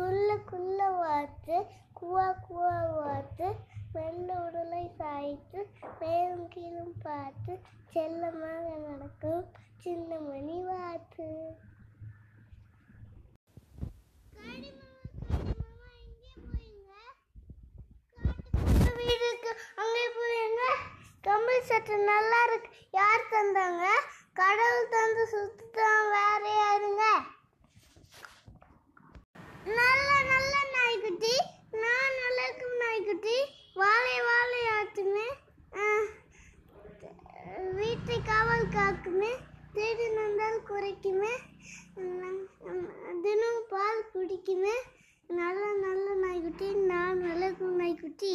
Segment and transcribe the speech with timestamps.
[0.00, 1.56] குள்ள குள்ள வாத்து
[1.98, 3.48] குவா குவா வாத்து
[3.94, 5.60] மெல்ல உடலை சாய்த்து
[6.00, 7.54] மேலும் கீழும் பார்த்து
[7.92, 9.44] செல்லமாக நடக்கும்
[9.84, 11.28] சின்ன மணி வாத்து
[18.98, 19.50] வீடுக்கு
[19.82, 20.62] அங்கே போறீங்க
[21.24, 22.70] கம்பல் சட்டை நல்லா இருக்கு.
[22.94, 23.84] யார் தந்தாங்க?
[24.40, 26.09] கடவுள் தந்து சுத்தம்
[38.74, 39.30] காக்குமே
[39.74, 41.32] தேடி நந்தால் குறைக்குமே
[43.24, 44.74] தினம் பால் குடிக்குமே.
[45.38, 48.34] நல்ல நல்ல நாய்க்குட்டி நான் நல்ல நாய்க்குட்டி.